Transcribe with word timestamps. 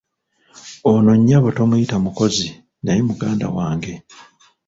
Ono 0.91 1.11
nnyabo 1.17 1.47
tomuyita 1.57 1.95
mukozi, 2.05 2.47
naye 2.83 3.01
muganda 3.09 3.45
wange. 3.55 3.93